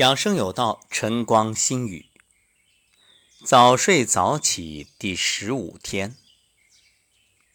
[0.00, 2.06] 养生有道，晨光心语。
[3.44, 6.16] 早睡早起第十五天，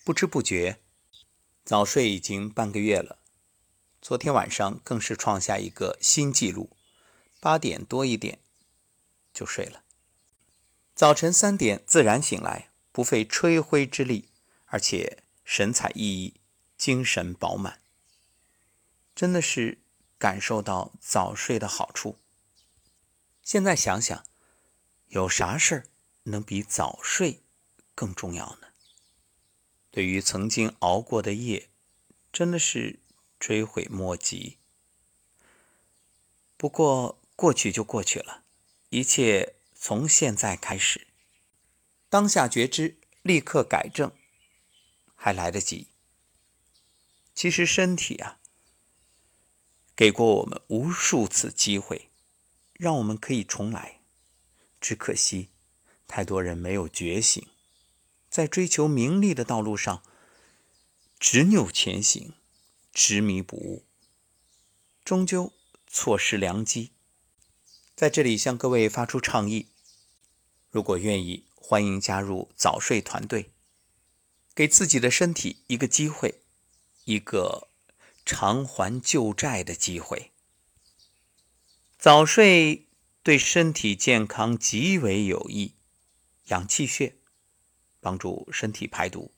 [0.03, 0.77] 不知不觉，
[1.63, 3.17] 早睡已经半个月了。
[3.99, 6.77] 昨天晚上更是创下一个新纪录，
[7.39, 8.37] 八点多一点
[9.33, 9.81] 就睡了。
[10.93, 14.29] 早晨三点自然醒来，不费吹灰之力，
[14.67, 16.33] 而且神采奕奕，
[16.77, 17.81] 精神饱满，
[19.15, 19.79] 真的是
[20.19, 22.19] 感受到早睡的好处。
[23.45, 24.25] 现在想想，
[25.09, 25.87] 有啥事儿
[26.23, 27.43] 能比早睡
[27.93, 28.69] 更重要呢？
[29.91, 31.69] 对于曾经熬过的夜，
[32.33, 32.97] 真的是
[33.39, 34.57] 追悔莫及。
[36.57, 38.41] 不过过去就过去了，
[38.89, 41.05] 一切从现在开始，
[42.09, 44.11] 当下觉知，立刻改正，
[45.15, 45.89] 还来得及。
[47.35, 48.39] 其实身体啊，
[49.95, 52.09] 给过我们无数次机会。
[52.77, 54.01] 让我们可以重来，
[54.81, 55.49] 只可惜
[56.07, 57.47] 太多人没有觉醒，
[58.29, 60.03] 在追求名利的道路上
[61.17, 62.33] 执拗前行，
[62.93, 63.85] 执迷不悟，
[65.03, 65.53] 终究
[65.87, 66.91] 错失良机。
[67.95, 69.69] 在这里向各位发出倡议：
[70.69, 73.51] 如果愿意，欢迎加入早睡团队，
[74.53, 76.41] 给自己的身体一个机会，
[77.05, 77.69] 一个
[78.25, 80.33] 偿还旧债的机会。
[82.05, 82.85] 早睡
[83.23, 85.73] 对身体健康极为有益，
[86.49, 87.15] 养气血，
[87.99, 89.31] 帮助身体排毒。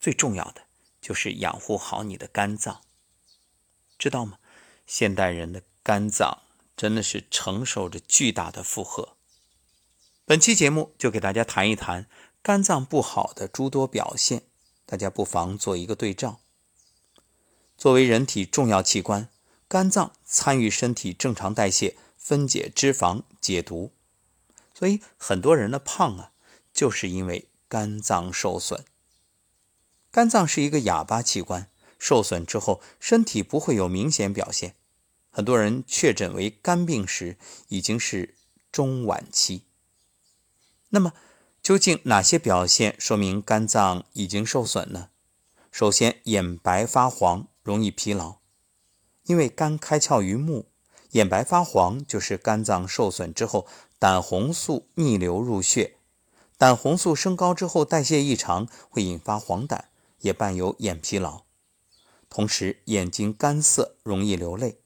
[0.00, 0.62] 最重要的
[1.02, 2.80] 就是养护好你的肝脏，
[3.98, 4.38] 知道吗？
[4.86, 9.18] 现代人的肝脏真的是承受着巨大的负荷。
[10.24, 12.08] 本期节目就给大家谈一谈
[12.40, 14.44] 肝脏不好的诸多表现，
[14.86, 16.40] 大家不妨做一个对照。
[17.76, 19.28] 作为人体重要器官。
[19.68, 23.92] 肝脏参与身体正常代谢、分解脂肪、解毒，
[24.72, 26.32] 所以很多人的胖啊，
[26.72, 28.84] 就是因为肝脏受损。
[30.12, 31.68] 肝脏是一个哑巴器官，
[31.98, 34.76] 受损之后身体不会有明显表现。
[35.30, 37.36] 很多人确诊为肝病时，
[37.68, 38.36] 已经是
[38.70, 39.64] 中晚期。
[40.90, 41.12] 那么，
[41.60, 45.10] 究竟哪些表现说明肝脏已经受损呢？
[45.72, 48.38] 首先，眼白发黄，容易疲劳。
[49.26, 50.66] 因为肝开窍于目，
[51.10, 53.66] 眼白发黄就是肝脏受损之后，
[53.98, 55.96] 胆红素逆流入血，
[56.56, 59.80] 胆红素升高之后代谢异常，会引发黄疸，
[60.20, 61.42] 也伴有眼疲劳。
[62.28, 64.80] 同时，眼睛干涩，容易流泪。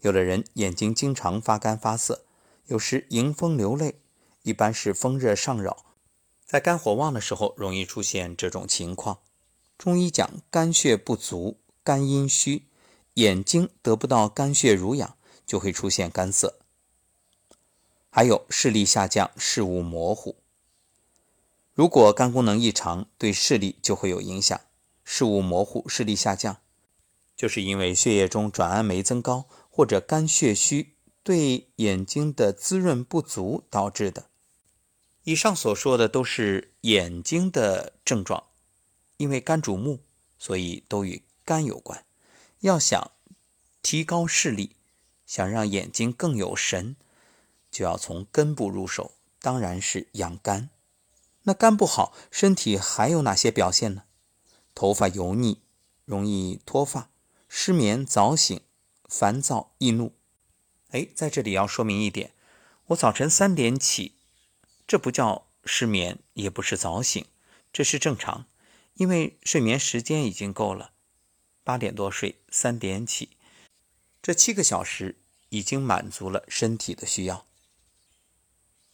[0.00, 2.24] 有的人眼睛经常发干发涩，
[2.66, 4.00] 有时迎风流泪，
[4.42, 5.84] 一般是风热上扰，
[6.46, 9.18] 在肝火旺的时候容易出现这种情况。
[9.76, 12.69] 中医讲肝血不足，肝阴虚。
[13.14, 15.16] 眼睛得不到肝血濡养，
[15.46, 16.58] 就会出现干涩。
[18.08, 20.36] 还有视力下降、视物模糊。
[21.72, 24.60] 如果肝功能异常，对视力就会有影响，
[25.04, 26.58] 视物模糊、视力下降，
[27.36, 34.26] 就是因为血液中转氨酶增高或者肝血虚对眼睛的滋润不足导致的。
[35.24, 38.44] 以上所说的都是眼睛的症状，
[39.18, 40.00] 因为肝主目，
[40.38, 42.04] 所以都与肝有关。
[42.60, 43.10] 要想
[43.82, 44.76] 提高视力，
[45.26, 46.96] 想让眼睛更有神，
[47.70, 50.68] 就要从根部入手，当然是养肝。
[51.44, 54.04] 那肝不好，身体还有哪些表现呢？
[54.74, 55.62] 头发油腻，
[56.04, 57.08] 容易脱发，
[57.48, 58.60] 失眠、早醒、
[59.08, 60.12] 烦躁易怒。
[60.90, 62.32] 哎，在这里要说明一点，
[62.88, 64.16] 我早晨三点起，
[64.86, 67.24] 这不叫失眠，也不是早醒，
[67.72, 68.44] 这是正常，
[68.94, 70.92] 因为睡眠时间已经够了。
[71.62, 73.30] 八点多睡，三点起，
[74.22, 75.16] 这七个小时
[75.50, 77.46] 已经满足了身体的需要。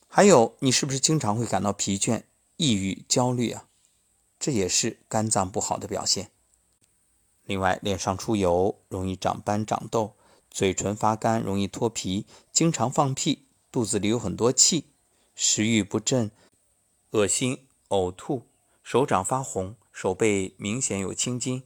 [0.08, 2.22] 还有，你是不是经常会感到疲倦、
[2.56, 3.68] 抑郁、焦虑啊？
[4.38, 6.30] 这也是肝脏不好的表现。
[7.44, 10.16] 另外，脸上出油，容易长斑长痘，
[10.50, 14.86] 嘴唇发干，容易脱皮，经常放屁，肚子里有很多气，
[15.34, 16.30] 食欲不振，
[17.10, 18.46] 恶心、呕吐，
[18.82, 21.62] 手掌发红，手背明显有青筋。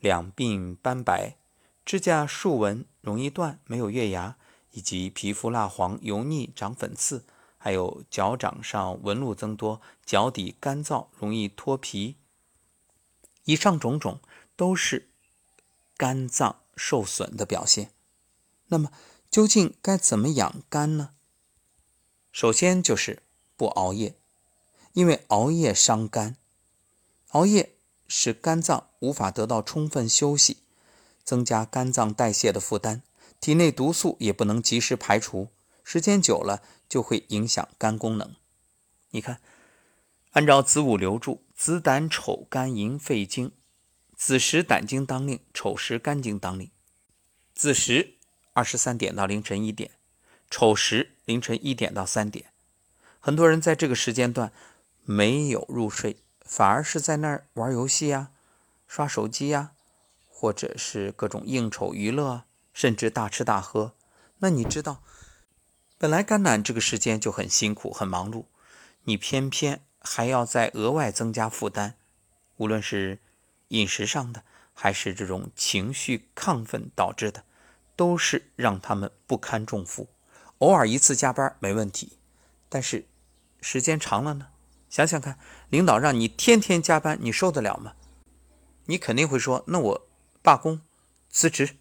[0.00, 1.36] 两鬓斑白，
[1.84, 4.36] 指甲竖纹容易断，没有月牙，
[4.72, 7.24] 以及皮肤蜡黄、油腻、长粉刺，
[7.58, 12.16] 还有脚掌上纹路增多，脚底干燥，容易脱皮。
[13.44, 14.20] 以上种种
[14.56, 15.10] 都是
[15.96, 17.90] 肝脏受损的表现。
[18.68, 18.90] 那么，
[19.30, 21.10] 究竟该怎么养肝呢？
[22.32, 23.22] 首先就是
[23.56, 24.14] 不熬夜，
[24.94, 26.36] 因为熬夜伤肝，
[27.30, 27.74] 熬夜。
[28.12, 30.64] 使肝脏无法得到充分休息，
[31.22, 33.02] 增加肝脏代谢的负担，
[33.40, 35.50] 体内毒素也不能及时排除，
[35.84, 38.34] 时间久了就会影响肝功能。
[39.10, 39.40] 你看，
[40.32, 43.52] 按照子午流注，子胆丑肝寅肺经，
[44.16, 46.68] 子时胆经当令，丑时肝经当令。
[47.54, 48.14] 子时
[48.52, 49.92] 二十三点到凌晨一点，
[50.50, 52.46] 丑时凌晨一点到三点。
[53.20, 54.52] 很多人在这个时间段
[55.04, 56.16] 没有入睡，
[56.50, 58.32] 反而是在那儿玩游戏呀、
[58.88, 59.70] 刷手机呀，
[60.26, 62.42] 或者是各种应酬娱乐，
[62.72, 63.94] 甚至大吃大喝。
[64.38, 65.00] 那你知道，
[65.96, 68.46] 本来肝胆这个时间就很辛苦、很忙碌，
[69.04, 71.94] 你偏偏还要再额外增加负担，
[72.56, 73.20] 无论是
[73.68, 74.42] 饮食上的，
[74.74, 77.44] 还是这种情绪亢奋导致的，
[77.94, 80.08] 都是让他们不堪重负。
[80.58, 82.18] 偶尔一次加班没问题，
[82.68, 83.06] 但是。
[83.62, 84.48] 时间长了呢，
[84.90, 85.38] 想想看，
[85.70, 87.94] 领导让你天天加班，你受得了吗？
[88.86, 90.08] 你肯定会说：“那我
[90.42, 90.82] 罢工、
[91.30, 91.76] 辞职。”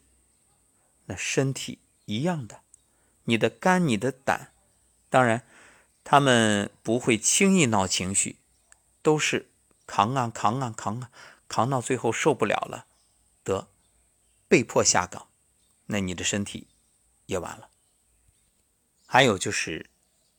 [1.06, 2.62] 那身体一样的，
[3.24, 4.54] 你的肝、你的胆，
[5.10, 5.44] 当然
[6.04, 8.38] 他们不会轻易闹情绪，
[9.02, 9.50] 都是
[9.88, 11.10] 扛啊扛啊扛啊，
[11.48, 12.86] 扛到最后受不了了，
[13.44, 13.70] 得
[14.48, 15.30] 被迫下岗，
[15.88, 16.68] 那你的身体
[17.26, 17.70] 也完了。
[19.08, 19.90] 还有就是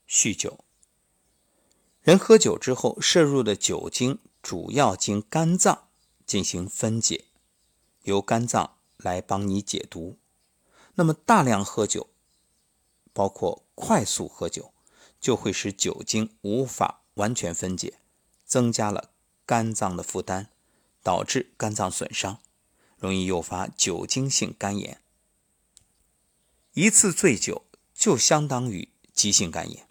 [0.08, 0.64] 酗酒。
[2.10, 5.86] 人喝酒之后摄入的酒精主要经肝脏
[6.26, 7.26] 进行分解，
[8.02, 10.18] 由肝脏来帮你解毒。
[10.96, 12.08] 那么大量喝酒，
[13.12, 14.74] 包括快速喝酒，
[15.20, 18.00] 就会使酒精无法完全分解，
[18.44, 19.10] 增加了
[19.46, 20.48] 肝脏的负担，
[21.04, 22.40] 导致肝脏损伤，
[22.96, 25.00] 容易诱发酒精性肝炎。
[26.72, 29.86] 一次醉酒就相当于急性肝炎。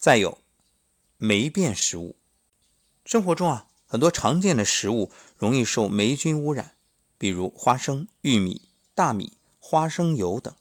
[0.00, 0.38] 再有
[1.18, 2.16] 霉变食物，
[3.04, 6.74] 生活中啊很多常见的食物容易受霉菌污染，
[7.18, 10.54] 比如花生、玉米、大米、花生油等。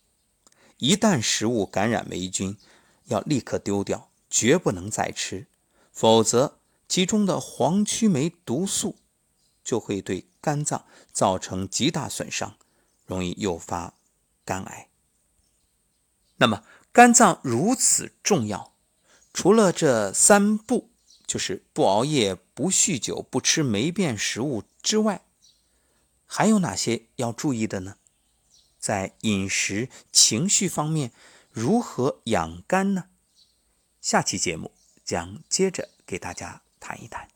[0.75, 2.57] 一旦食物感染霉菌，
[3.05, 5.47] 要立刻丢掉，绝不能再吃，
[5.93, 6.59] 否则
[6.89, 8.97] 其中的黄曲霉毒素
[9.63, 12.57] 就会对肝脏造成极大损伤，
[13.05, 13.93] 容易诱发
[14.43, 14.89] 肝癌。
[16.35, 18.73] 那么肝脏如此重要。
[19.41, 20.89] 除了这三不，
[21.25, 25.21] 就是不熬夜、不酗酒、不吃霉变食物之外，
[26.25, 27.95] 还有哪些要注意的呢？
[28.77, 31.13] 在饮食、情绪方面，
[31.53, 33.05] 如何养肝呢？
[34.01, 34.73] 下期节目
[35.05, 37.29] 将接着给大家谈一谈。